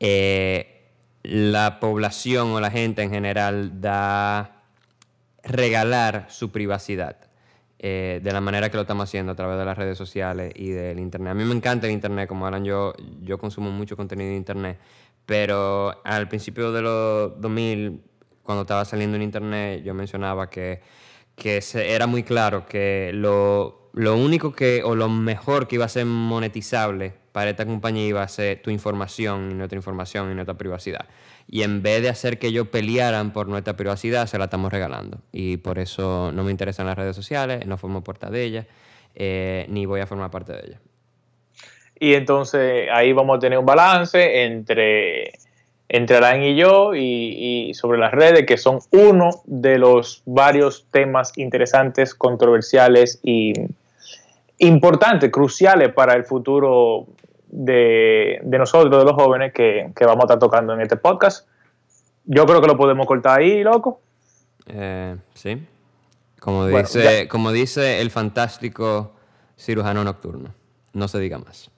eh, 0.00 0.90
la 1.22 1.80
población 1.80 2.48
o 2.48 2.60
la 2.60 2.70
gente 2.70 3.02
en 3.02 3.10
general 3.10 3.80
da 3.80 4.62
regalar 5.42 6.26
su 6.28 6.50
privacidad. 6.50 7.16
Eh, 7.78 8.20
de 8.22 8.32
la 8.32 8.40
manera 8.40 8.70
que 8.70 8.76
lo 8.78 8.82
estamos 8.82 9.04
haciendo 9.04 9.32
a 9.32 9.34
través 9.34 9.58
de 9.58 9.64
las 9.66 9.76
redes 9.76 9.98
sociales 9.98 10.50
y 10.56 10.70
del 10.70 10.98
Internet. 10.98 11.32
A 11.32 11.34
mí 11.34 11.44
me 11.44 11.54
encanta 11.54 11.86
el 11.86 11.92
Internet, 11.92 12.26
como 12.26 12.46
ahora 12.46 12.58
yo, 12.58 12.94
yo 13.20 13.36
consumo 13.36 13.70
mucho 13.70 13.98
contenido 13.98 14.30
de 14.30 14.36
Internet, 14.36 14.78
pero 15.26 16.00
al 16.02 16.26
principio 16.26 16.72
de 16.72 16.80
los 16.80 17.38
2000, 17.38 18.00
cuando 18.42 18.62
estaba 18.62 18.84
saliendo 18.86 19.16
en 19.16 19.22
Internet, 19.24 19.82
yo 19.84 19.92
mencionaba 19.92 20.48
que, 20.48 20.80
que 21.34 21.62
era 21.74 22.06
muy 22.06 22.22
claro 22.22 22.64
que 22.66 23.10
lo, 23.12 23.85
lo 23.96 24.16
único 24.16 24.52
que, 24.52 24.82
o 24.84 24.94
lo 24.94 25.08
mejor 25.08 25.66
que 25.66 25.74
iba 25.74 25.84
a 25.84 25.88
ser 25.88 26.06
monetizable 26.06 27.14
para 27.32 27.50
esta 27.50 27.66
compañía 27.66 28.06
iba 28.06 28.22
a 28.22 28.28
ser 28.28 28.62
tu 28.62 28.70
información 28.70 29.50
y 29.50 29.54
nuestra 29.54 29.76
información 29.76 30.30
y 30.30 30.34
nuestra 30.34 30.54
privacidad 30.54 31.06
y 31.48 31.62
en 31.62 31.82
vez 31.82 32.02
de 32.02 32.08
hacer 32.08 32.38
que 32.38 32.48
ellos 32.48 32.68
pelearan 32.68 33.32
por 33.32 33.48
nuestra 33.48 33.76
privacidad, 33.76 34.26
se 34.26 34.38
la 34.38 34.44
estamos 34.44 34.72
regalando. 34.72 35.18
Y 35.32 35.58
por 35.58 35.78
eso 35.78 36.32
no 36.32 36.42
me 36.42 36.50
interesan 36.50 36.86
las 36.86 36.96
redes 36.96 37.14
sociales, 37.14 37.66
no 37.66 37.78
formo 37.78 38.02
parte 38.02 38.28
de 38.30 38.42
ellas, 38.42 38.66
eh, 39.14 39.66
ni 39.68 39.86
voy 39.86 40.00
a 40.00 40.06
formar 40.06 40.30
parte 40.30 40.52
de 40.52 40.60
ellas. 40.66 40.80
Y 41.98 42.14
entonces 42.14 42.88
ahí 42.92 43.12
vamos 43.12 43.36
a 43.36 43.40
tener 43.40 43.58
un 43.58 43.64
balance 43.64 44.44
entre, 44.44 45.32
entre 45.88 46.16
Alain 46.16 46.42
y 46.42 46.56
yo 46.56 46.94
y, 46.94 47.72
sobre 47.74 47.98
las 47.98 48.12
redes, 48.12 48.44
que 48.44 48.58
son 48.58 48.80
uno 48.90 49.30
de 49.46 49.78
los 49.78 50.22
varios 50.26 50.86
temas 50.90 51.32
interesantes, 51.38 52.14
controversiales 52.14 53.20
y 53.22 53.52
importantes, 54.58 55.30
cruciales 55.30 55.92
para 55.92 56.14
el 56.14 56.24
futuro 56.24 57.06
de, 57.48 58.40
nosotros, 58.44 58.98
de 58.98 59.04
los 59.04 59.14
jóvenes, 59.14 59.52
que, 59.52 59.92
vamos 60.00 60.22
a 60.22 60.24
estar 60.24 60.38
tocando 60.38 60.74
en 60.74 60.80
este 60.80 60.96
podcast. 60.96 61.48
Yo 62.24 62.44
creo 62.46 62.60
que 62.60 62.66
lo 62.66 62.76
podemos 62.76 63.06
cortar 63.06 63.40
ahí, 63.40 63.62
loco. 63.62 64.00
Eh, 64.66 65.16
sí. 65.34 65.64
Como 66.40 66.66
dice, 66.66 67.28
como 67.28 67.52
dice 67.52 68.00
el 68.00 68.10
fantástico 68.10 69.12
cirujano 69.56 70.04
nocturno. 70.04 70.54
No 70.92 71.08
se 71.08 71.18
diga 71.18 71.38
más. 71.38 71.70